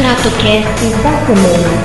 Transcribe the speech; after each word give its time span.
ExtratoCast 0.00 0.86
da 1.02 1.26
semana. 1.26 1.84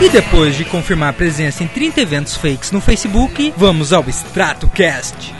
E 0.00 0.08
depois 0.08 0.56
de 0.56 0.64
confirmar 0.64 1.10
a 1.10 1.12
presença 1.12 1.62
em 1.62 1.66
30 1.66 2.00
eventos 2.00 2.36
fakes 2.36 2.70
no 2.72 2.80
Facebook, 2.80 3.52
vamos 3.54 3.92
ao 3.92 4.02
ExtratoCast. 4.08 5.34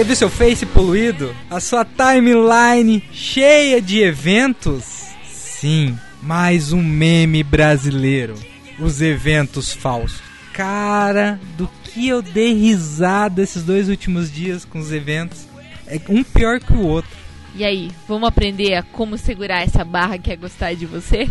Teve 0.00 0.16
seu 0.16 0.30
Face 0.30 0.64
poluído? 0.64 1.36
A 1.50 1.60
sua 1.60 1.84
timeline 1.84 3.04
cheia 3.12 3.82
de 3.82 4.00
eventos? 4.00 5.10
Sim, 5.26 5.94
mais 6.22 6.72
um 6.72 6.82
meme 6.82 7.42
brasileiro. 7.42 8.34
Os 8.78 9.02
eventos 9.02 9.74
falsos. 9.74 10.22
Cara, 10.54 11.38
do 11.54 11.68
que 11.84 12.08
eu 12.08 12.22
dei 12.22 12.54
risada 12.54 13.42
esses 13.42 13.62
dois 13.62 13.90
últimos 13.90 14.32
dias 14.32 14.64
com 14.64 14.78
os 14.78 14.90
eventos. 14.90 15.46
É 15.86 16.00
um 16.08 16.24
pior 16.24 16.60
que 16.60 16.72
o 16.72 16.86
outro. 16.86 17.10
E 17.54 17.62
aí, 17.62 17.90
vamos 18.08 18.26
aprender 18.26 18.76
a 18.76 18.82
como 18.82 19.18
segurar 19.18 19.60
essa 19.60 19.84
barra 19.84 20.16
que 20.16 20.32
é 20.32 20.36
gostar 20.36 20.72
de 20.72 20.86
você? 20.86 21.28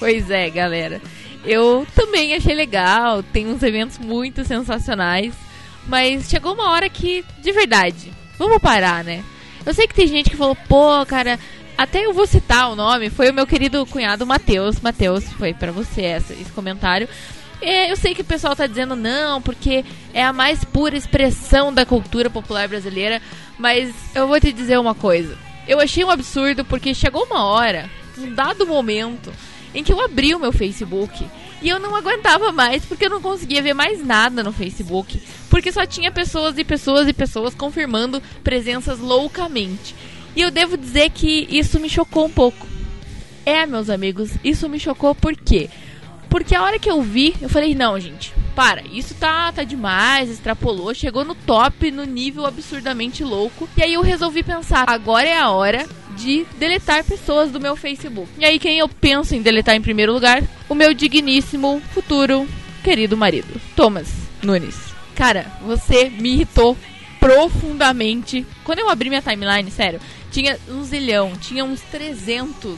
Pois 0.00 0.28
é, 0.28 0.50
galera. 0.50 1.00
Eu 1.44 1.86
também 1.94 2.34
achei 2.34 2.56
legal, 2.56 3.22
tem 3.22 3.46
uns 3.46 3.62
eventos 3.62 3.98
muito 3.98 4.44
sensacionais, 4.44 5.32
mas 5.86 6.28
chegou 6.28 6.54
uma 6.54 6.70
hora 6.70 6.88
que, 6.88 7.24
de 7.40 7.52
verdade, 7.52 8.12
vamos 8.38 8.58
parar, 8.60 9.02
né? 9.04 9.24
Eu 9.64 9.72
sei 9.74 9.86
que 9.86 9.94
tem 9.94 10.06
gente 10.06 10.30
que 10.30 10.36
falou, 10.36 10.56
pô, 10.68 11.04
cara, 11.06 11.38
até 11.78 12.04
eu 12.04 12.12
vou 12.12 12.26
citar 12.26 12.70
o 12.70 12.76
nome, 12.76 13.10
foi 13.10 13.30
o 13.30 13.34
meu 13.34 13.46
querido 13.46 13.84
cunhado 13.86 14.26
Matheus. 14.26 14.80
Matheus, 14.80 15.24
foi 15.34 15.54
pra 15.54 15.70
você 15.72 16.02
essa- 16.02 16.32
esse 16.32 16.50
comentário. 16.52 17.08
É, 17.60 17.90
eu 17.90 17.96
sei 17.96 18.12
que 18.14 18.22
o 18.22 18.24
pessoal 18.24 18.56
tá 18.56 18.66
dizendo 18.66 18.96
não, 18.96 19.40
porque 19.40 19.84
é 20.12 20.24
a 20.24 20.32
mais 20.32 20.64
pura 20.64 20.96
expressão 20.96 21.72
da 21.72 21.86
cultura 21.86 22.28
popular 22.28 22.66
brasileira, 22.68 23.22
mas 23.56 23.94
eu 24.16 24.26
vou 24.26 24.40
te 24.40 24.52
dizer 24.52 24.78
uma 24.80 24.94
coisa. 24.96 25.38
Eu 25.68 25.78
achei 25.78 26.04
um 26.04 26.10
absurdo 26.10 26.64
porque 26.64 26.92
chegou 26.92 27.22
uma 27.24 27.44
hora, 27.44 27.88
um 28.18 28.34
dado 28.34 28.66
momento, 28.66 29.32
em 29.72 29.84
que 29.84 29.92
eu 29.92 30.00
abri 30.04 30.34
o 30.34 30.40
meu 30.40 30.52
Facebook 30.52 31.24
e 31.62 31.68
eu 31.68 31.78
não 31.78 31.94
aguentava 31.94 32.50
mais 32.52 32.84
porque 32.84 33.06
eu 33.06 33.10
não 33.10 33.22
conseguia 33.22 33.62
ver 33.62 33.72
mais 33.72 34.04
nada 34.04 34.42
no 34.42 34.52
Facebook, 34.52 35.22
porque 35.48 35.70
só 35.70 35.86
tinha 35.86 36.10
pessoas 36.10 36.58
e 36.58 36.64
pessoas 36.64 37.08
e 37.08 37.12
pessoas 37.12 37.54
confirmando 37.54 38.22
presenças 38.42 38.98
loucamente. 38.98 39.94
E 40.34 40.40
eu 40.40 40.50
devo 40.50 40.76
dizer 40.76 41.10
que 41.10 41.46
isso 41.50 41.78
me 41.78 41.88
chocou 41.88 42.26
um 42.26 42.30
pouco. 42.30 42.66
É, 43.44 43.66
meus 43.66 43.90
amigos, 43.90 44.30
isso 44.42 44.68
me 44.68 44.80
chocou 44.80 45.14
por 45.14 45.36
quê? 45.36 45.68
Porque 46.28 46.54
a 46.54 46.62
hora 46.62 46.78
que 46.78 46.90
eu 46.90 47.02
vi, 47.02 47.34
eu 47.42 47.48
falei, 47.48 47.74
não, 47.74 48.00
gente, 48.00 48.32
para, 48.54 48.82
isso 48.90 49.14
tá, 49.14 49.52
tá 49.52 49.64
demais, 49.64 50.30
extrapolou, 50.30 50.94
chegou 50.94 51.24
no 51.24 51.34
top, 51.34 51.90
no 51.90 52.04
nível 52.04 52.46
absurdamente 52.46 53.22
louco. 53.22 53.68
E 53.76 53.82
aí 53.82 53.92
eu 53.92 54.00
resolvi 54.00 54.42
pensar, 54.42 54.84
agora 54.88 55.28
é 55.28 55.38
a 55.38 55.50
hora 55.50 55.86
de 56.16 56.44
deletar 56.58 57.04
pessoas 57.04 57.50
do 57.50 57.60
meu 57.60 57.76
Facebook. 57.76 58.28
E 58.38 58.44
aí 58.44 58.58
quem 58.58 58.78
eu 58.78 58.88
penso 58.88 59.34
em 59.34 59.42
deletar 59.42 59.74
em 59.74 59.82
primeiro 59.82 60.12
lugar? 60.12 60.42
O 60.68 60.74
meu 60.74 60.94
digníssimo 60.94 61.82
futuro 61.92 62.48
querido 62.82 63.16
marido, 63.16 63.60
Thomas 63.76 64.08
Nunes. 64.42 64.76
Cara, 65.14 65.46
você 65.62 66.10
me 66.10 66.34
irritou 66.34 66.76
profundamente. 67.20 68.44
Quando 68.64 68.80
eu 68.80 68.88
abri 68.88 69.08
minha 69.08 69.22
timeline, 69.22 69.70
sério, 69.70 70.00
tinha 70.30 70.58
um 70.68 70.82
zilhão, 70.82 71.32
tinha 71.40 71.64
uns 71.64 71.80
300, 71.82 72.76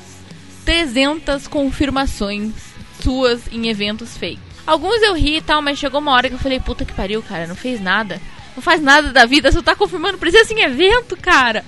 300 0.64 1.48
confirmações 1.48 2.52
suas 3.02 3.42
em 3.50 3.68
eventos 3.68 4.16
fake. 4.16 4.40
Alguns 4.66 5.02
eu 5.02 5.14
ri 5.14 5.36
e 5.36 5.42
tal, 5.42 5.60
mas 5.60 5.78
chegou 5.78 6.00
uma 6.00 6.12
hora 6.12 6.28
que 6.28 6.34
eu 6.34 6.38
falei, 6.38 6.58
puta 6.58 6.84
que 6.84 6.92
pariu, 6.92 7.22
cara, 7.22 7.46
não 7.46 7.54
fez 7.54 7.80
nada. 7.80 8.20
Não 8.56 8.62
faz 8.62 8.80
nada 8.80 9.12
da 9.12 9.26
vida, 9.26 9.50
só 9.50 9.60
tá 9.60 9.74
confirmando 9.74 10.18
presença 10.18 10.52
em 10.52 10.60
evento, 10.60 11.16
cara. 11.16 11.64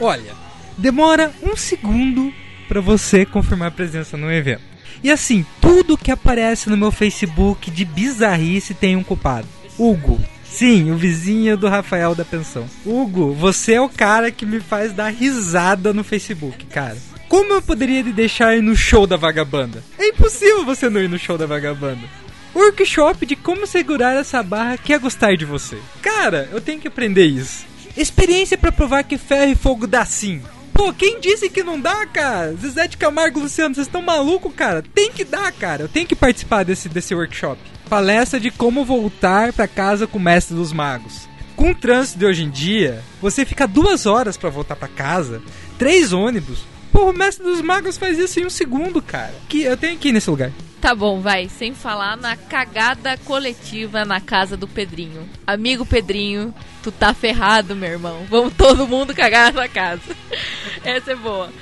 Olha, 0.00 0.34
demora 0.76 1.32
um 1.42 1.56
segundo 1.56 2.32
pra 2.68 2.80
você 2.80 3.24
confirmar 3.26 3.68
a 3.68 3.72
presença 3.72 4.16
no 4.16 4.32
evento. 4.32 4.62
E 5.02 5.10
assim, 5.10 5.44
tudo 5.60 5.98
que 5.98 6.10
aparece 6.10 6.70
no 6.70 6.76
meu 6.76 6.92
Facebook 6.92 7.70
de 7.70 7.84
bizarrice 7.84 8.74
tem 8.74 8.96
um 8.96 9.02
culpado. 9.02 9.48
Hugo. 9.78 10.20
Sim, 10.44 10.90
o 10.90 10.96
vizinho 10.96 11.56
do 11.56 11.68
Rafael 11.68 12.14
da 12.14 12.24
pensão. 12.24 12.68
Hugo, 12.84 13.32
você 13.32 13.74
é 13.74 13.80
o 13.80 13.88
cara 13.88 14.30
que 14.30 14.44
me 14.44 14.60
faz 14.60 14.92
dar 14.92 15.08
risada 15.08 15.92
no 15.92 16.04
Facebook, 16.04 16.66
cara. 16.66 16.98
Como 17.26 17.54
eu 17.54 17.62
poderia 17.62 18.04
te 18.04 18.12
deixar 18.12 18.54
ir 18.54 18.62
no 18.62 18.76
show 18.76 19.06
da 19.06 19.16
vagabanda? 19.16 19.82
É 19.98 20.08
impossível 20.08 20.66
você 20.66 20.90
não 20.90 21.00
ir 21.00 21.08
no 21.08 21.18
show 21.18 21.38
da 21.38 21.46
vagabanda. 21.46 22.06
Workshop 22.54 23.24
de 23.24 23.34
como 23.34 23.66
segurar 23.66 24.14
essa 24.14 24.42
barra 24.42 24.76
que 24.76 24.92
é 24.92 24.98
gostar 24.98 25.34
de 25.36 25.46
você. 25.46 25.78
Cara, 26.02 26.48
eu 26.52 26.60
tenho 26.60 26.78
que 26.78 26.88
aprender 26.88 27.24
isso. 27.24 27.64
Experiência 27.96 28.58
pra 28.58 28.70
provar 28.70 29.04
que 29.04 29.16
ferro 29.16 29.50
e 29.50 29.54
fogo 29.54 29.86
dá 29.86 30.04
sim. 30.04 30.42
Pô, 30.72 30.92
quem 30.92 31.20
disse 31.20 31.50
que 31.50 31.62
não 31.62 31.80
dá, 31.80 32.06
cara? 32.06 32.54
Zezé 32.54 32.88
de 32.88 32.96
Camargo 32.96 33.40
Luciano, 33.40 33.74
vocês 33.74 33.86
estão 33.86 34.02
malucos, 34.02 34.52
cara? 34.54 34.82
Tem 34.94 35.12
que 35.12 35.24
dar, 35.24 35.52
cara. 35.52 35.82
Eu 35.82 35.88
tenho 35.88 36.06
que 36.06 36.16
participar 36.16 36.64
desse, 36.64 36.88
desse 36.88 37.14
workshop. 37.14 37.60
Palestra 37.88 38.40
de 38.40 38.50
como 38.50 38.84
voltar 38.84 39.52
pra 39.52 39.68
casa 39.68 40.06
com 40.06 40.18
o 40.18 40.22
mestre 40.22 40.56
dos 40.56 40.72
magos. 40.72 41.28
Com 41.54 41.70
o 41.70 41.74
trânsito 41.74 42.18
de 42.18 42.26
hoje 42.26 42.42
em 42.42 42.50
dia, 42.50 43.02
você 43.20 43.44
fica 43.44 43.68
duas 43.68 44.06
horas 44.06 44.36
pra 44.36 44.50
voltar 44.50 44.74
pra 44.74 44.88
casa, 44.88 45.42
três 45.78 46.12
ônibus. 46.12 46.64
Pô, 46.90 47.10
o 47.10 47.12
mestre 47.12 47.44
dos 47.44 47.60
magos 47.60 47.98
faz 47.98 48.18
isso 48.18 48.40
em 48.40 48.46
um 48.46 48.50
segundo, 48.50 49.00
cara. 49.02 49.34
Que 49.48 49.62
eu 49.62 49.76
tenho 49.76 49.98
que 49.98 50.08
ir 50.08 50.12
nesse 50.12 50.30
lugar. 50.30 50.50
Tá 50.82 50.96
bom, 50.96 51.20
vai, 51.20 51.48
sem 51.48 51.72
falar 51.72 52.16
na 52.16 52.36
cagada 52.36 53.16
coletiva 53.18 54.04
na 54.04 54.20
casa 54.20 54.56
do 54.56 54.66
Pedrinho. 54.66 55.28
Amigo 55.46 55.86
Pedrinho, 55.86 56.52
tu 56.82 56.90
tá 56.90 57.14
ferrado, 57.14 57.76
meu 57.76 57.88
irmão. 57.88 58.26
Vamos 58.28 58.52
todo 58.54 58.88
mundo 58.88 59.14
cagar 59.14 59.52
na 59.52 59.68
casa. 59.68 60.02
Essa 60.82 61.12
é 61.12 61.14
boa. 61.14 61.52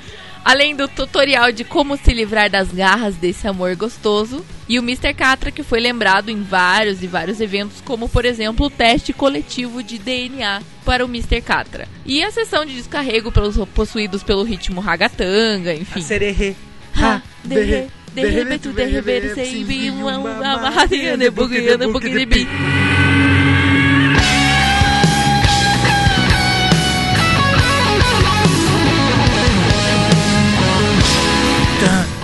Além 0.42 0.75
do 0.75 0.88
tutorial 0.88 1.53
de 1.53 1.64
como 1.64 1.98
se 1.98 2.14
livrar 2.14 2.48
das 2.48 2.72
garras 2.72 3.14
desse 3.14 3.47
amor 3.47 3.76
gostoso, 3.76 4.42
e 4.66 4.78
o 4.78 4.82
Mr. 4.82 5.12
Catra 5.12 5.50
que 5.50 5.62
foi 5.62 5.81
lembrado 5.81 6.31
em 6.31 6.42
vários 6.42 7.02
e 7.02 7.06
vários 7.06 7.42
eventos, 7.42 7.82
como 7.82 8.08
por 8.08 8.25
exemplo 8.25 8.66
o 8.66 8.70
teste 8.70 9.12
coletivo 9.12 9.82
de 9.82 9.98
DNA 9.98 10.62
para 10.82 11.04
o 11.04 11.08
Mr. 11.08 11.42
Catra. 11.42 11.87
E 12.06 12.25
a 12.25 12.31
sessão 12.31 12.64
de 12.64 12.75
descarrego 12.75 13.31
pelos 13.31 13.58
possuídos 13.75 14.22
pelo 14.22 14.44
ritmo 14.44 14.81
ragatanga, 14.81 15.75
enfim. 15.75 16.00
Sererê. 16.00 16.56
Ha, 16.97 17.20
derre, 17.44 17.91
derre, 18.15 18.59
tu 18.59 18.72
derre, 18.72 19.00
ver, 19.00 19.34
sei, 19.34 19.65
vi, 19.65 19.91
uma, 19.91 20.19
uma, 20.19 20.54
amarradinha, 20.54 21.16
um 21.16 21.32
pouquinho 21.32 22.19
de 22.19 22.26
bi. 22.26 22.48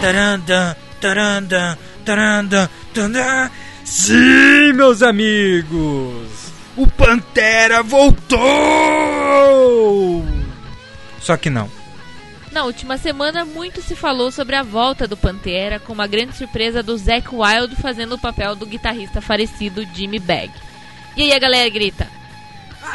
Taranda, 0.00 0.76
taranda, 1.00 1.78
taranda, 2.04 2.70
taranda. 2.94 3.50
Sim, 3.84 4.72
meus 4.75 5.02
amigos! 5.02 6.52
O 6.76 6.87
Pantera 6.87 7.82
voltou! 7.82 8.37
Só 11.20 11.37
que 11.37 11.49
não. 11.50 11.75
Na 12.56 12.64
última 12.64 12.97
semana, 12.97 13.44
muito 13.44 13.82
se 13.82 13.94
falou 13.94 14.32
sobre 14.32 14.56
a 14.56 14.62
volta 14.62 15.06
do 15.06 15.14
Pantera, 15.14 15.79
com 15.79 15.93
uma 15.93 16.06
grande 16.06 16.35
surpresa 16.35 16.82
do 16.82 16.97
Zack 16.97 17.29
Wild 17.31 17.76
fazendo 17.76 18.14
o 18.14 18.19
papel 18.19 18.56
do 18.56 18.64
guitarrista 18.64 19.20
falecido 19.20 19.87
Jimmy 19.93 20.19
Bag. 20.19 20.50
E 21.14 21.20
aí 21.20 21.35
a 21.35 21.38
galera 21.38 21.69
grita: 21.69 22.08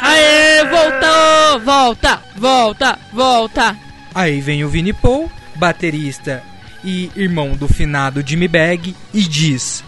Aê, 0.00 0.64
voltou! 0.64 1.60
Volta, 1.64 2.22
volta, 2.34 2.98
volta! 3.12 3.76
Aí 4.12 4.40
vem 4.40 4.64
o 4.64 4.68
Vini 4.68 4.92
Paul, 4.92 5.30
baterista 5.54 6.42
e 6.82 7.12
irmão 7.14 7.52
do 7.52 7.68
finado 7.68 8.20
Jimmy 8.26 8.48
Bag, 8.48 8.96
e 9.14 9.22
diz: 9.22 9.84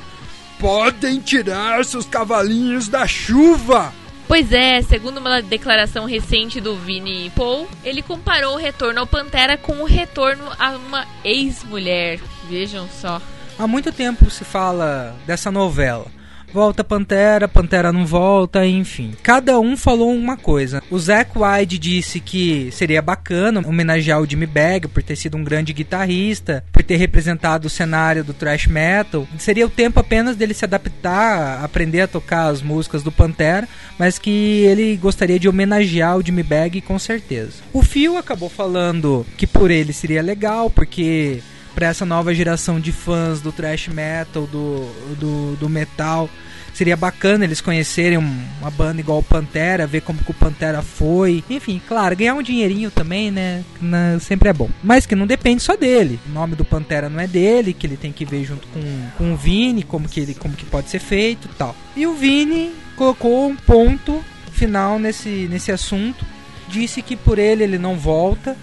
Podem 0.61 1.19
tirar 1.19 1.85
seus 1.85 2.07
cavalinhos 2.07 2.87
da 2.87 3.09
chuva! 3.09 3.93
Pois 4.35 4.51
é, 4.51 4.83
segundo 4.83 5.19
uma 5.19 5.41
declaração 5.41 6.07
recente 6.07 6.61
do 6.61 6.75
Vini 6.75 7.31
Paul, 7.37 7.69
ele 7.85 8.03
comparou 8.03 8.55
o 8.55 8.59
retorno 8.59 8.99
ao 8.99 9.07
Pantera 9.07 9.57
com 9.57 9.75
o 9.75 9.85
retorno 9.85 10.43
a 10.59 10.71
uma 10.73 11.07
ex-mulher. 11.23 12.19
Vejam 12.49 12.89
só. 12.89 13.23
Há 13.57 13.67
muito 13.69 13.93
tempo 13.93 14.29
se 14.29 14.45
fala 14.45 15.15
dessa 15.25 15.53
novela. 15.53 16.11
Volta 16.55 16.85
Pantera, 16.85 17.49
Pantera 17.49 17.93
não 17.93 18.07
volta, 18.07 18.65
enfim. 18.65 19.13
Cada 19.25 19.59
um 19.59 19.77
falou 19.77 20.15
uma 20.15 20.37
coisa. 20.37 20.81
O 20.89 20.97
Zack 20.97 21.33
Wide 21.37 21.77
disse 21.81 22.21
que 22.21 22.71
seria 22.71 23.03
bacana 23.03 23.61
homenagear 23.67 24.21
o 24.21 24.27
Jimmy 24.27 24.47
Bag 24.47 24.87
por 24.87 25.03
ter 25.03 25.17
sido 25.17 25.37
um 25.37 25.43
grande 25.43 25.73
guitarrista, 25.73 26.65
por 26.73 26.85
ter 26.85 26.95
representado 26.95 27.67
o 27.67 27.71
cenário 27.71 28.23
do 28.23 28.33
thrash 28.33 28.69
metal. 28.69 29.27
Seria 29.37 29.67
o 29.67 29.71
tempo 29.71 29.99
apenas 29.99 30.37
dele 30.37 30.55
se 30.55 30.65
adaptar, 30.65 31.65
aprender 31.65 32.03
a 32.03 32.09
tocar 32.09 32.47
as 32.47 32.63
músicas 32.63 33.03
do 33.03 33.11
Pantera, 33.11 33.69
mas 33.99 34.17
que 34.17 34.63
ele 34.65 34.97
gostaria 34.97 35.41
de 35.41 35.49
homenagear 35.49 36.17
o 36.17 36.25
Jimmy 36.25 36.45
Bag 36.45 36.81
com 36.83 37.01
certeza. 37.01 37.65
O 37.73 37.83
Phil 37.83 38.17
acabou 38.17 38.49
falando 38.49 39.27
que 39.37 39.49
por 39.49 39.73
ele 39.73 39.93
seria 39.93 40.23
legal, 40.23 40.71
porque 40.71 41.43
para 41.75 41.87
essa 41.89 42.05
nova 42.05 42.33
geração 42.35 42.79
de 42.81 42.93
fãs 42.93 43.41
do 43.41 43.51
thrash 43.53 43.89
metal, 43.89 44.47
do, 44.47 44.87
do, 45.19 45.57
do 45.57 45.69
metal. 45.69 46.29
Seria 46.73 46.97
bacana 46.97 47.45
eles 47.45 47.61
conhecerem 47.61 48.19
um- 48.19 48.45
uma 48.61 48.71
banda 48.71 49.01
igual 49.01 49.21
o 49.21 49.23
Pantera, 49.23 49.87
ver 49.87 50.01
como 50.01 50.19
que 50.25 50.31
o 50.33 50.35
Pantera 50.35 50.83
foi. 50.83 51.45
Enfim, 51.49 51.81
claro, 51.87 52.17
ganhar 52.17 52.35
um 52.35 52.43
dinheirinho 52.43 52.91
também, 52.91 53.31
né? 53.31 53.63
na- 53.81 54.19
sempre 54.19 54.49
é 54.49 54.53
bom. 54.53 54.69
Mas 54.83 55.07
que 55.07 55.15
não 55.15 55.25
depende 55.27 55.63
só 55.63 55.77
dele. 55.77 56.19
O 56.29 56.33
nome 56.33 56.57
do 56.57 56.65
Pantera 56.65 57.09
não 57.09 57.21
é 57.21 57.29
dele, 57.29 57.73
que 57.73 57.87
ele 57.87 57.97
tem 57.97 58.11
que 58.11 58.25
ver 58.25 58.45
junto 58.45 58.67
com, 58.69 58.81
com 59.17 59.33
o 59.33 59.37
Vini, 59.37 59.85
como 59.85 60.09
que, 60.09 60.19
ele, 60.19 60.35
como 60.35 60.55
que 60.57 60.65
pode 60.65 60.91
ser 60.91 60.99
feito 60.99 61.49
tal. 61.57 61.77
E 61.95 62.09
o 62.09 62.15
Vini 62.15 62.73
colocou 62.97 63.49
um 63.49 63.55
ponto 63.55 64.21
final 64.51 64.99
nesse, 64.99 65.47
nesse 65.49 65.71
assunto. 65.71 66.25
Disse 66.69 67.03
que 67.03 67.15
por 67.15 67.39
ele 67.39 67.63
ele 67.63 67.79
não 67.79 67.97
volta. 67.97 68.57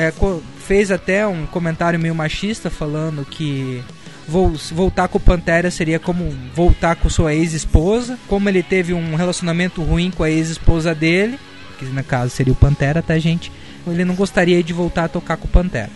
É, 0.00 0.12
fez 0.58 0.92
até 0.92 1.26
um 1.26 1.44
comentário 1.46 1.98
meio 1.98 2.14
machista 2.14 2.70
falando 2.70 3.24
que 3.24 3.82
vol- 4.28 4.54
voltar 4.70 5.08
com 5.08 5.18
o 5.18 5.20
Pantera 5.20 5.70
seria 5.72 5.98
como 5.98 6.30
voltar 6.54 6.94
com 6.94 7.08
sua 7.10 7.34
ex-esposa. 7.34 8.16
Como 8.28 8.48
ele 8.48 8.62
teve 8.62 8.94
um 8.94 9.16
relacionamento 9.16 9.82
ruim 9.82 10.12
com 10.12 10.22
a 10.22 10.30
ex-esposa 10.30 10.94
dele, 10.94 11.36
que 11.78 11.84
no 11.84 12.04
caso 12.04 12.30
seria 12.30 12.52
o 12.52 12.56
Pantera, 12.56 13.02
tá, 13.02 13.18
gente? 13.18 13.50
Ele 13.86 14.04
não 14.04 14.14
gostaria 14.14 14.62
de 14.62 14.72
voltar 14.72 15.04
a 15.04 15.08
tocar 15.08 15.36
com 15.36 15.46
o 15.46 15.50
Pantera. 15.50 15.90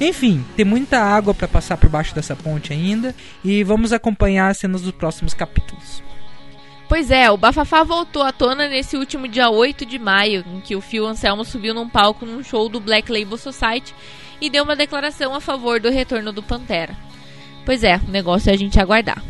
Enfim, 0.00 0.44
tem 0.56 0.64
muita 0.64 1.00
água 1.00 1.34
para 1.34 1.48
passar 1.48 1.76
por 1.76 1.88
baixo 1.88 2.14
dessa 2.14 2.36
ponte 2.36 2.72
ainda 2.72 3.14
e 3.44 3.64
vamos 3.64 3.92
acompanhar 3.92 4.48
as 4.50 4.58
cenas 4.58 4.82
dos 4.82 4.92
próximos 4.92 5.34
capítulos. 5.34 6.02
Pois 6.92 7.10
é, 7.10 7.30
o 7.30 7.38
Bafafá 7.38 7.82
voltou 7.82 8.22
à 8.22 8.30
tona 8.32 8.68
nesse 8.68 8.98
último 8.98 9.26
dia 9.26 9.48
8 9.48 9.86
de 9.86 9.98
maio, 9.98 10.44
em 10.46 10.60
que 10.60 10.76
o 10.76 10.80
Phil 10.82 11.06
Anselmo 11.06 11.42
subiu 11.42 11.72
num 11.72 11.88
palco 11.88 12.26
num 12.26 12.44
show 12.44 12.68
do 12.68 12.78
Black 12.78 13.10
Label 13.10 13.38
Society 13.38 13.94
e 14.38 14.50
deu 14.50 14.62
uma 14.62 14.76
declaração 14.76 15.34
a 15.34 15.40
favor 15.40 15.80
do 15.80 15.88
retorno 15.88 16.34
do 16.34 16.42
Pantera. 16.42 16.94
Pois 17.64 17.82
é, 17.82 17.96
o 17.96 18.10
negócio 18.10 18.50
é 18.50 18.52
a 18.52 18.58
gente 18.58 18.78
aguardar. 18.78 19.24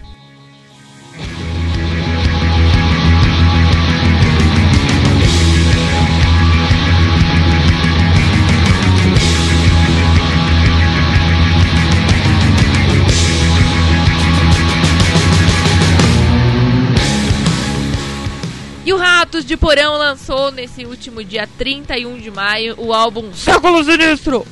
Ratos 19.22 19.44
de 19.44 19.56
Porão 19.56 19.96
lançou 19.96 20.50
nesse 20.50 20.84
último 20.84 21.22
dia 21.22 21.48
31 21.56 22.18
de 22.18 22.28
maio 22.28 22.74
o 22.76 22.92
álbum 22.92 23.32
Século 23.32 23.84
Sinistro. 23.84 24.44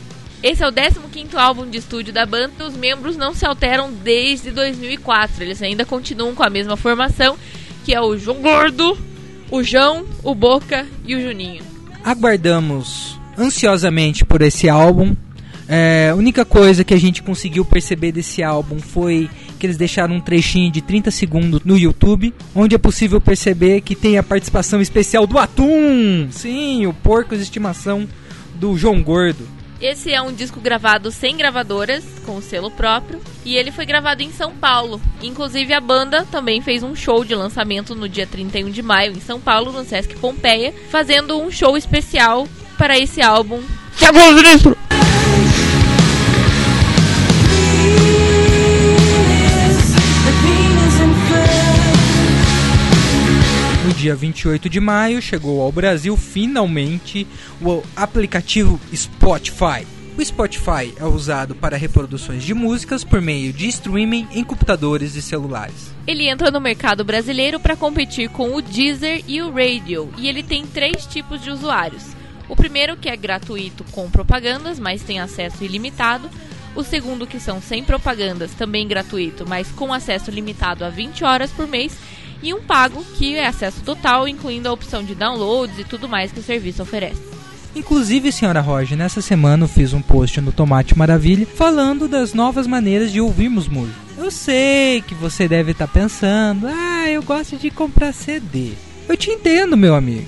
Esse 0.44 0.62
é 0.62 0.68
o 0.68 0.70
15º 0.70 1.34
álbum 1.34 1.68
de 1.68 1.78
estúdio 1.78 2.12
da 2.12 2.24
banda 2.24 2.64
os 2.64 2.76
membros 2.76 3.16
não 3.16 3.34
se 3.34 3.44
alteram 3.44 3.92
desde 3.92 4.52
2004. 4.52 5.42
Eles 5.42 5.60
ainda 5.60 5.84
continuam 5.84 6.36
com 6.36 6.44
a 6.44 6.48
mesma 6.48 6.76
formação, 6.76 7.36
que 7.84 7.92
é 7.92 8.00
o 8.00 8.16
João 8.16 8.40
Gordo, 8.40 8.96
o 9.50 9.60
João, 9.60 10.06
o 10.22 10.36
Boca 10.36 10.86
e 11.04 11.16
o 11.16 11.20
Juninho. 11.20 11.64
aguardamos 12.04 13.18
ansiosamente 13.36 14.24
por 14.24 14.40
esse 14.40 14.68
álbum. 14.68 15.16
É, 15.68 16.10
a 16.12 16.14
única 16.14 16.44
coisa 16.44 16.84
que 16.84 16.94
a 16.94 17.00
gente 17.00 17.24
conseguiu 17.24 17.64
perceber 17.64 18.12
desse 18.12 18.40
álbum 18.40 18.78
foi 18.78 19.28
que 19.60 19.66
eles 19.66 19.76
deixaram 19.76 20.16
um 20.16 20.20
trechinho 20.20 20.72
de 20.72 20.80
30 20.80 21.10
segundos 21.10 21.60
no 21.64 21.78
YouTube, 21.78 22.34
onde 22.54 22.74
é 22.74 22.78
possível 22.78 23.20
perceber 23.20 23.82
que 23.82 23.94
tem 23.94 24.18
a 24.18 24.22
participação 24.22 24.80
especial 24.80 25.26
do 25.26 25.38
Atum! 25.38 26.28
Sim, 26.30 26.86
o 26.86 26.94
porco 26.94 27.36
de 27.36 27.42
estimação 27.42 28.08
do 28.54 28.76
João 28.76 29.02
Gordo. 29.02 29.46
Esse 29.80 30.12
é 30.12 30.20
um 30.20 30.32
disco 30.32 30.60
gravado 30.60 31.10
sem 31.10 31.36
gravadoras, 31.36 32.04
com 32.26 32.36
o 32.36 32.42
selo 32.42 32.70
próprio, 32.70 33.20
e 33.44 33.56
ele 33.56 33.70
foi 33.70 33.86
gravado 33.86 34.22
em 34.22 34.30
São 34.30 34.52
Paulo. 34.52 35.00
Inclusive 35.22 35.72
a 35.72 35.80
banda 35.80 36.26
também 36.30 36.60
fez 36.60 36.82
um 36.82 36.94
show 36.94 37.24
de 37.24 37.34
lançamento 37.34 37.94
no 37.94 38.08
dia 38.08 38.26
31 38.26 38.70
de 38.70 38.82
maio 38.82 39.12
em 39.12 39.20
São 39.20 39.40
Paulo, 39.40 39.72
no 39.72 39.84
Sesc 39.84 40.16
Pompeia, 40.16 40.74
fazendo 40.90 41.40
um 41.40 41.50
show 41.50 41.76
especial 41.76 42.46
para 42.76 42.98
esse 42.98 43.22
álbum. 43.22 43.62
Século 43.94 44.38
Sinistro! 44.38 44.89
Dia 54.00 54.14
28 54.14 54.70
de 54.70 54.80
maio 54.80 55.20
chegou 55.20 55.60
ao 55.60 55.70
Brasil 55.70 56.16
finalmente 56.16 57.26
o 57.60 57.82
aplicativo 57.94 58.80
Spotify. 58.94 59.86
O 60.16 60.24
Spotify 60.24 60.94
é 60.96 61.04
usado 61.04 61.54
para 61.54 61.76
reproduções 61.76 62.42
de 62.42 62.54
músicas 62.54 63.04
por 63.04 63.20
meio 63.20 63.52
de 63.52 63.68
streaming 63.68 64.26
em 64.32 64.42
computadores 64.42 65.16
e 65.16 65.22
celulares. 65.22 65.94
Ele 66.06 66.30
entra 66.30 66.50
no 66.50 66.62
mercado 66.62 67.04
brasileiro 67.04 67.60
para 67.60 67.76
competir 67.76 68.30
com 68.30 68.54
o 68.54 68.62
Deezer 68.62 69.22
e 69.28 69.42
o 69.42 69.50
Radio, 69.50 70.10
e 70.16 70.28
ele 70.28 70.42
tem 70.42 70.66
três 70.66 71.04
tipos 71.04 71.42
de 71.42 71.50
usuários. 71.50 72.04
O 72.48 72.56
primeiro, 72.56 72.96
que 72.96 73.08
é 73.10 73.16
gratuito 73.16 73.84
com 73.92 74.10
propagandas, 74.10 74.78
mas 74.78 75.02
tem 75.02 75.20
acesso 75.20 75.62
ilimitado. 75.62 76.30
O 76.74 76.82
segundo, 76.82 77.26
que 77.26 77.38
são 77.38 77.60
sem 77.60 77.84
propagandas, 77.84 78.52
também 78.52 78.88
gratuito, 78.88 79.46
mas 79.46 79.70
com 79.72 79.92
acesso 79.92 80.30
limitado 80.30 80.86
a 80.86 80.88
20 80.88 81.22
horas 81.22 81.50
por 81.50 81.66
mês. 81.66 81.98
E 82.42 82.54
um 82.54 82.62
pago, 82.62 83.04
que 83.16 83.36
é 83.36 83.46
acesso 83.46 83.80
total, 83.82 84.26
incluindo 84.26 84.68
a 84.68 84.72
opção 84.72 85.04
de 85.04 85.14
downloads 85.14 85.78
e 85.78 85.84
tudo 85.84 86.08
mais 86.08 86.32
que 86.32 86.40
o 86.40 86.42
serviço 86.42 86.82
oferece. 86.82 87.20
Inclusive, 87.74 88.32
senhora 88.32 88.60
Roger, 88.60 88.98
nessa 88.98 89.20
semana 89.20 89.64
eu 89.64 89.68
fiz 89.68 89.92
um 89.92 90.02
post 90.02 90.40
no 90.40 90.50
Tomate 90.50 90.98
Maravilha 90.98 91.46
falando 91.46 92.08
das 92.08 92.34
novas 92.34 92.66
maneiras 92.66 93.12
de 93.12 93.20
ouvirmos 93.20 93.68
música. 93.68 93.96
Eu 94.18 94.30
sei 94.30 95.02
que 95.02 95.14
você 95.14 95.46
deve 95.46 95.72
estar 95.72 95.86
pensando, 95.86 96.66
ah, 96.66 97.08
eu 97.08 97.22
gosto 97.22 97.56
de 97.56 97.70
comprar 97.70 98.12
CD. 98.12 98.72
Eu 99.08 99.16
te 99.16 99.30
entendo, 99.30 99.76
meu 99.76 99.94
amigo. 99.94 100.26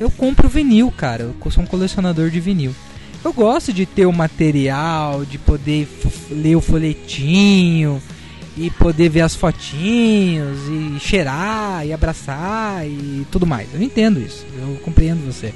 Eu 0.00 0.10
compro 0.10 0.48
vinil, 0.48 0.90
cara. 0.90 1.24
Eu 1.44 1.50
sou 1.50 1.62
um 1.62 1.66
colecionador 1.66 2.30
de 2.30 2.40
vinil. 2.40 2.74
Eu 3.22 3.32
gosto 3.32 3.72
de 3.72 3.84
ter 3.84 4.06
o 4.06 4.12
material, 4.12 5.26
de 5.26 5.36
poder 5.36 5.86
ler 6.30 6.56
o 6.56 6.60
folhetinho 6.62 8.00
e 8.56 8.70
poder 8.70 9.08
ver 9.08 9.22
as 9.22 9.34
fotinhos 9.34 10.58
e 10.68 10.98
cheirar 11.00 11.86
e 11.86 11.92
abraçar 11.92 12.86
e 12.86 13.26
tudo 13.30 13.46
mais. 13.46 13.68
Eu 13.72 13.82
entendo 13.82 14.20
isso. 14.20 14.44
Eu 14.58 14.78
compreendo 14.84 15.24
você. 15.24 15.54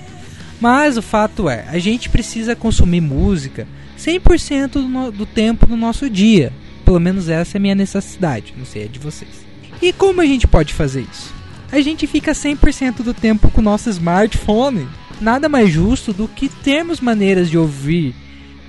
Mas 0.60 0.96
o 0.96 1.02
fato 1.02 1.48
é, 1.48 1.66
a 1.68 1.78
gente 1.78 2.08
precisa 2.08 2.56
consumir 2.56 3.00
música 3.00 3.66
100% 3.98 4.70
do, 4.72 5.12
do 5.12 5.26
tempo 5.26 5.66
do 5.66 5.76
nosso 5.76 6.08
dia. 6.08 6.52
Pelo 6.84 7.00
menos 7.00 7.28
essa 7.28 7.56
é 7.56 7.58
a 7.58 7.60
minha 7.60 7.74
necessidade, 7.74 8.54
não 8.56 8.64
sei, 8.64 8.84
é 8.84 8.86
de 8.86 8.98
vocês. 8.98 9.44
E 9.80 9.92
como 9.92 10.20
a 10.20 10.26
gente 10.26 10.46
pode 10.46 10.72
fazer 10.72 11.02
isso? 11.10 11.32
A 11.72 11.80
gente 11.80 12.06
fica 12.06 12.32
100% 12.32 13.02
do 13.02 13.12
tempo 13.12 13.50
com 13.50 13.60
o 13.60 13.64
nosso 13.64 13.90
smartphone. 13.90 14.86
Nada 15.20 15.48
mais 15.48 15.70
justo 15.70 16.12
do 16.12 16.28
que 16.28 16.48
termos 16.48 17.00
maneiras 17.00 17.50
de 17.50 17.58
ouvir 17.58 18.14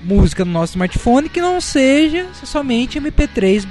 música 0.02 0.44
no 0.44 0.52
nosso 0.52 0.72
smartphone 0.72 1.28
que 1.28 1.40
não 1.40 1.60
seja 1.60 2.28
somente 2.44 3.00
MP3 3.00 3.66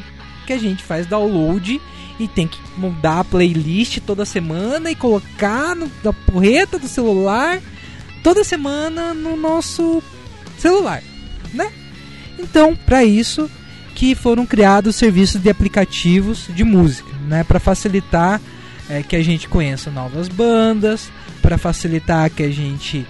que 0.46 0.54
a 0.54 0.58
gente 0.58 0.84
faz 0.84 1.06
download 1.06 1.82
e 2.20 2.28
tem 2.28 2.48
que 2.48 2.60
mudar 2.78 3.20
a 3.20 3.24
playlist 3.24 4.00
toda 4.00 4.26
semana 4.26 4.90
e 4.90 4.96
colocar 4.96 5.76
no, 5.76 5.92
na 6.04 6.14
porreta 6.14 6.80
do 6.80 6.88
celular 6.88 7.62
toda 8.24 8.44
semana 8.44 9.14
no 9.14 9.36
nosso 9.36 10.02
celular, 10.58 11.04
né? 11.54 11.72
Então, 12.40 12.76
para 12.76 13.04
isso 13.04 13.50
que 13.94 14.14
foram 14.14 14.46
criados 14.46 14.96
serviços 14.96 15.42
de 15.42 15.50
aplicativos 15.50 16.48
de 16.50 16.64
música, 16.64 17.10
né, 17.28 17.44
para 17.44 17.60
facilitar 17.60 18.42
é, 18.90 19.02
que 19.02 19.16
a 19.16 19.24
gente 19.24 19.48
conheça 19.48 19.90
novas 19.90 20.28
bandas, 20.28 21.10
para 21.42 21.58
facilitar 21.58 22.30
que 22.30 22.44
a 22.44 22.52
gente 22.52 23.06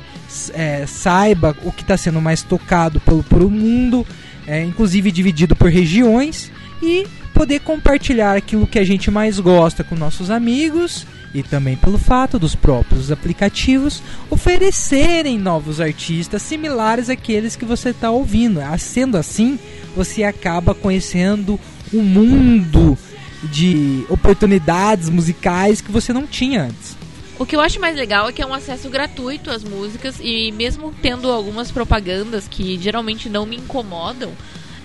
é, 0.53 0.85
saiba 0.85 1.55
o 1.63 1.71
que 1.71 1.81
está 1.81 1.97
sendo 1.97 2.21
mais 2.21 2.43
tocado 2.43 2.99
pelo, 2.99 3.23
pelo 3.23 3.49
mundo, 3.49 4.05
é, 4.45 4.63
inclusive 4.63 5.11
dividido 5.11 5.55
por 5.55 5.69
regiões 5.69 6.51
e 6.81 7.07
poder 7.35 7.59
compartilhar 7.59 8.35
aquilo 8.35 8.65
que 8.65 8.79
a 8.79 8.83
gente 8.85 9.11
mais 9.11 9.39
gosta 9.39 9.83
com 9.83 9.93
nossos 9.93 10.31
amigos 10.31 11.05
e 11.33 11.43
também 11.43 11.75
pelo 11.75 11.97
fato 11.97 12.39
dos 12.39 12.55
próprios 12.55 13.11
aplicativos 13.11 14.01
oferecerem 14.29 15.37
novos 15.37 15.81
artistas 15.81 16.41
similares 16.41 17.09
àqueles 17.09 17.57
que 17.57 17.65
você 17.65 17.89
está 17.89 18.09
ouvindo. 18.09 18.61
Ah, 18.61 18.77
Sendo 18.77 19.17
assim, 19.17 19.59
você 19.93 20.23
acaba 20.23 20.73
conhecendo 20.73 21.59
o 21.91 22.01
mundo 22.01 22.97
de 23.43 24.05
oportunidades 24.09 25.09
musicais 25.09 25.81
que 25.81 25.91
você 25.91 26.13
não 26.13 26.25
tinha 26.25 26.63
antes. 26.63 26.95
O 27.37 27.45
que 27.45 27.53
eu 27.53 27.59
acho 27.59 27.81
mais 27.81 27.97
legal 27.97 28.29
é 28.29 28.31
que 28.31 28.41
é 28.41 28.45
um 28.45 28.53
acesso 28.53 28.89
gratuito 28.89 29.51
às 29.51 29.61
músicas 29.61 30.19
e 30.21 30.53
mesmo 30.53 30.93
tendo 31.01 31.29
algumas 31.29 31.69
propagandas 31.69 32.47
que 32.47 32.79
geralmente 32.79 33.27
não 33.27 33.45
me 33.45 33.57
incomodam, 33.57 34.31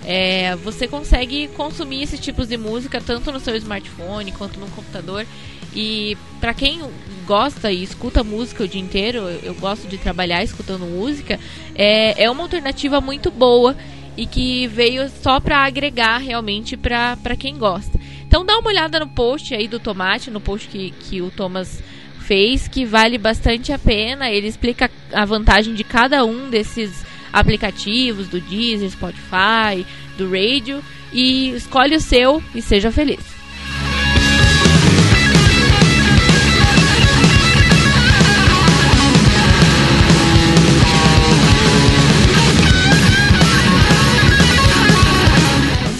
é, 0.04 0.56
você 0.56 0.88
consegue 0.88 1.48
consumir 1.48 2.02
esses 2.02 2.20
tipos 2.20 2.48
de 2.48 2.56
música 2.56 3.00
tanto 3.00 3.30
no 3.30 3.40
seu 3.40 3.54
smartphone 3.56 4.32
quanto 4.32 4.58
no 4.58 4.66
computador. 4.68 5.26
E 5.74 6.16
para 6.40 6.52
quem 6.52 6.82
gosta 7.26 7.70
e 7.70 7.82
escuta 7.82 8.24
música 8.24 8.64
o 8.64 8.68
dia 8.68 8.80
inteiro, 8.80 9.28
eu, 9.42 9.54
gosto 9.54 9.86
de 9.86 9.98
trabalhar 9.98 10.42
escutando 10.42 10.84
música, 10.84 11.38
é, 11.74 12.24
é 12.24 12.30
uma 12.30 12.42
alternativa 12.42 13.00
muito 13.00 13.30
boa 13.30 13.76
e 14.16 14.26
que 14.26 14.66
veio 14.66 15.08
só 15.22 15.38
para 15.38 15.64
agregar 15.64 16.18
realmente 16.18 16.76
para 16.76 17.36
quem 17.38 17.56
gosta. 17.56 17.98
Então 18.26 18.44
dá 18.44 18.58
uma 18.58 18.68
olhada 18.68 18.98
no 18.98 19.08
post 19.08 19.54
aí 19.54 19.68
do 19.68 19.78
Tomate, 19.78 20.30
no 20.30 20.40
post 20.40 20.68
que, 20.68 20.90
que 20.90 21.22
o 21.22 21.30
Thomas 21.30 21.82
fez, 22.20 22.66
que 22.66 22.84
vale 22.84 23.18
bastante 23.18 23.72
a 23.72 23.78
pena. 23.78 24.30
Ele 24.30 24.46
explica 24.46 24.90
a 25.12 25.24
vantagem 25.24 25.74
de 25.74 25.84
cada 25.84 26.24
um 26.24 26.50
desses 26.50 27.04
aplicativos, 27.32 28.28
do 28.28 28.40
Deezer, 28.40 28.90
Spotify, 28.90 29.86
do 30.16 30.28
Radio, 30.30 30.82
e 31.12 31.50
escolhe 31.50 31.96
o 31.96 32.00
seu 32.00 32.42
e 32.54 32.62
seja 32.62 32.90
feliz. 32.90 33.20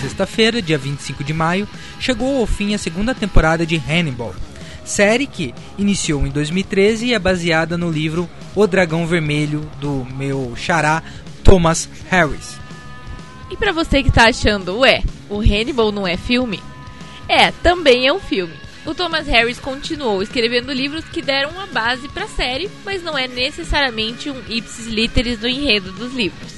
Sexta-feira, 0.00 0.60
dia 0.60 0.76
25 0.76 1.24
de 1.24 1.32
maio, 1.32 1.66
chegou 1.98 2.40
ao 2.40 2.46
fim 2.46 2.74
a 2.74 2.78
segunda 2.78 3.14
temporada 3.14 3.64
de 3.64 3.76
Hannibal, 3.76 4.34
série 4.90 5.26
que 5.26 5.54
iniciou 5.78 6.26
em 6.26 6.30
2013 6.30 7.06
e 7.06 7.14
é 7.14 7.18
baseada 7.18 7.78
no 7.78 7.90
livro 7.90 8.28
O 8.56 8.66
Dragão 8.66 9.06
Vermelho 9.06 9.60
do 9.80 10.04
meu 10.16 10.54
xará 10.56 11.02
Thomas 11.44 11.88
Harris. 12.10 12.58
E 13.50 13.56
pra 13.56 13.72
você 13.72 14.02
que 14.02 14.10
tá 14.10 14.28
achando, 14.28 14.78
ué, 14.80 15.02
o 15.28 15.40
Hannibal 15.40 15.92
não 15.92 16.06
é 16.06 16.16
filme? 16.16 16.60
É, 17.28 17.52
também 17.62 18.06
é 18.06 18.12
um 18.12 18.18
filme. 18.18 18.52
O 18.84 18.94
Thomas 18.94 19.26
Harris 19.26 19.60
continuou 19.60 20.22
escrevendo 20.22 20.72
livros 20.72 21.04
que 21.04 21.22
deram 21.22 21.50
uma 21.50 21.66
base 21.66 22.08
pra 22.08 22.26
série, 22.26 22.68
mas 22.84 23.02
não 23.02 23.16
é 23.16 23.28
necessariamente 23.28 24.28
um 24.28 24.42
ipsis 24.48 24.86
literis 24.86 25.38
do 25.38 25.46
enredo 25.46 25.92
dos 25.92 26.12
livros. 26.12 26.54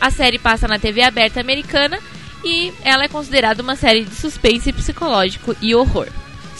A 0.00 0.10
série 0.10 0.38
passa 0.38 0.66
na 0.66 0.78
TV 0.78 1.02
aberta 1.02 1.40
americana 1.40 2.00
e 2.44 2.72
ela 2.82 3.04
é 3.04 3.08
considerada 3.08 3.62
uma 3.62 3.76
série 3.76 4.04
de 4.04 4.14
suspense 4.14 4.72
psicológico 4.72 5.54
e 5.60 5.74
horror. 5.74 6.08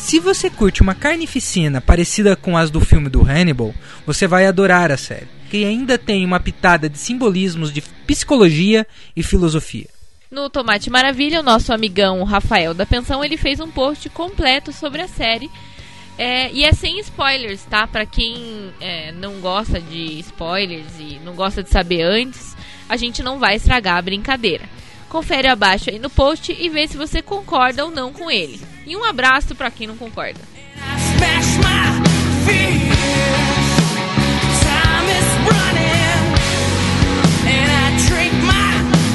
Se 0.00 0.19
você 0.19 0.50
curte 0.50 0.83
uma 0.83 0.95
carnificina 0.95 1.80
parecida 1.80 2.35
com 2.35 2.57
as 2.57 2.69
do 2.69 2.80
filme 2.80 3.09
do 3.09 3.23
Hannibal, 3.23 3.73
você 4.04 4.26
vai 4.26 4.45
adorar 4.45 4.90
a 4.90 4.97
série, 4.97 5.28
que 5.49 5.64
ainda 5.64 5.97
tem 5.97 6.25
uma 6.25 6.40
pitada 6.40 6.88
de 6.88 6.99
simbolismos 6.99 7.73
de 7.73 7.80
psicologia 8.09 8.85
e 9.14 9.23
filosofia. 9.23 9.87
No 10.28 10.50
Tomate 10.50 10.90
Maravilha, 10.90 11.38
o 11.38 11.45
nosso 11.45 11.73
amigão 11.73 12.25
Rafael 12.25 12.75
da 12.75 12.85
Pensão, 12.85 13.23
ele 13.23 13.37
fez 13.37 13.61
um 13.61 13.71
post 13.71 14.09
completo 14.09 14.73
sobre 14.73 15.02
a 15.02 15.07
série. 15.07 15.49
É, 16.19 16.50
e 16.50 16.64
é 16.64 16.73
sem 16.73 16.99
spoilers, 16.99 17.62
tá? 17.66 17.87
Pra 17.87 18.04
quem 18.04 18.73
é, 18.80 19.12
não 19.12 19.35
gosta 19.35 19.80
de 19.80 20.19
spoilers 20.21 20.99
e 20.99 21.21
não 21.25 21.35
gosta 21.35 21.62
de 21.62 21.71
saber 21.71 22.02
antes, 22.02 22.57
a 22.88 22.97
gente 22.97 23.23
não 23.23 23.38
vai 23.38 23.57
estragar 23.57 23.99
a 23.99 24.02
brincadeira. 24.02 24.64
Confere 25.11 25.49
abaixo 25.49 25.90
aí 25.90 25.99
no 25.99 26.09
post 26.09 26.57
e 26.57 26.69
vê 26.69 26.87
se 26.87 26.97
você 26.97 27.21
concorda 27.21 27.85
ou 27.85 27.90
não 27.90 28.12
com 28.12 28.31
ele. 28.31 28.61
E 28.87 28.97
um 28.97 29.05
abraço 29.05 29.57
pra 29.57 29.69
quem 29.69 29.88
não 29.88 29.97
concorda. 29.97 30.38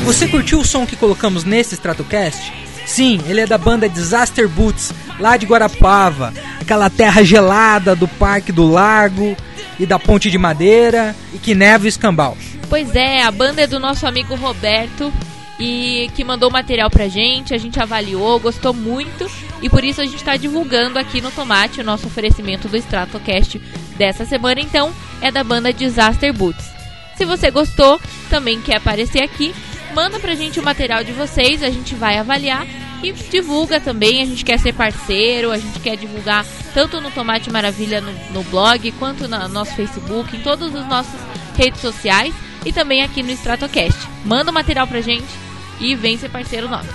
Você 0.03 0.27
curtiu 0.27 0.59
o 0.59 0.65
som 0.65 0.85
que 0.85 0.97
colocamos 0.97 1.45
nesse 1.45 1.75
Stratocast? 1.75 2.51
Sim, 2.85 3.21
ele 3.25 3.39
é 3.39 3.47
da 3.47 3.57
banda 3.57 3.87
Disaster 3.87 4.49
Boots, 4.49 4.91
lá 5.17 5.37
de 5.37 5.45
Guarapava, 5.45 6.33
aquela 6.59 6.89
terra 6.89 7.23
gelada 7.23 7.95
do 7.95 8.07
Parque 8.07 8.51
do 8.51 8.69
Lago 8.69 9.35
e 9.79 9.85
da 9.85 9.97
Ponte 9.97 10.29
de 10.29 10.37
Madeira 10.37 11.15
e 11.33 11.37
que 11.37 11.55
neva 11.55 11.85
e 11.85 11.87
escambau. 11.87 12.37
Pois 12.69 12.93
é, 12.93 13.23
a 13.23 13.31
banda 13.31 13.61
é 13.61 13.67
do 13.67 13.79
nosso 13.79 14.05
amigo 14.05 14.35
Roberto 14.35 15.11
e 15.59 16.09
que 16.15 16.23
mandou 16.23 16.51
material 16.51 16.89
pra 16.89 17.07
gente, 17.07 17.53
a 17.53 17.57
gente 17.57 17.79
avaliou, 17.79 18.39
gostou 18.39 18.73
muito 18.73 19.29
e 19.61 19.69
por 19.69 19.83
isso 19.83 20.01
a 20.01 20.05
gente 20.05 20.23
tá 20.23 20.35
divulgando 20.35 20.99
aqui 20.99 21.21
no 21.21 21.31
Tomate 21.31 21.81
o 21.81 21.83
nosso 21.83 22.07
oferecimento 22.07 22.67
do 22.67 22.77
Stratocast 22.77 23.59
dessa 23.97 24.25
semana, 24.25 24.59
então 24.59 24.93
é 25.21 25.31
da 25.31 25.43
banda 25.43 25.71
Disaster 25.71 26.33
Boots. 26.33 26.65
Se 27.15 27.23
você 27.23 27.49
gostou, 27.49 27.99
também 28.29 28.61
quer 28.61 28.77
aparecer 28.77 29.23
aqui, 29.23 29.55
manda 29.93 30.19
pra 30.19 30.35
gente 30.35 30.59
o 30.59 30.63
material 30.63 31.03
de 31.03 31.13
vocês, 31.13 31.63
a 31.63 31.69
gente 31.69 31.95
vai 31.95 32.17
avaliar 32.17 32.67
e 33.01 33.13
divulga 33.13 33.79
também, 33.79 34.21
a 34.21 34.25
gente 34.25 34.43
quer 34.43 34.59
ser 34.59 34.73
parceiro, 34.73 35.51
a 35.51 35.57
gente 35.57 35.79
quer 35.79 35.95
divulgar 35.95 36.45
tanto 36.73 36.99
no 36.99 37.11
Tomate 37.11 37.49
Maravilha 37.49 38.01
no, 38.01 38.11
no 38.33 38.43
blog, 38.43 38.91
quanto 38.93 39.27
no 39.27 39.47
nosso 39.47 39.73
Facebook, 39.75 40.35
em 40.35 40.41
todas 40.41 40.75
as 40.75 40.85
nossas 40.87 41.19
redes 41.55 41.79
sociais 41.79 42.33
e 42.65 42.73
também 42.73 43.03
aqui 43.03 43.23
no 43.23 43.31
Stratocast. 43.31 43.97
Manda 44.25 44.51
o 44.51 44.53
material 44.53 44.87
pra 44.87 44.99
gente 44.99 45.44
e 45.79 45.95
vem 45.95 46.17
ser 46.17 46.29
parceiro 46.29 46.69
nosso. 46.69 46.89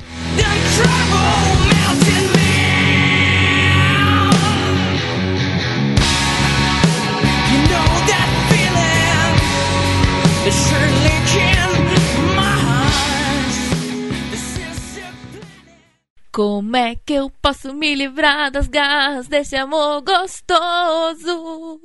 Como 16.32 16.78
é 16.78 16.96
que 16.96 17.14
eu 17.14 17.32
posso 17.42 17.74
me 17.74 17.96
livrar 17.96 18.52
das 18.52 18.68
garras 18.68 19.28
desse 19.28 19.56
amor 19.56 20.04
gostoso? 20.04 21.82